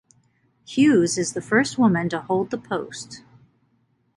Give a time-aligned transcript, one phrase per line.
[0.65, 3.21] Hughes is the first woman to hold the post.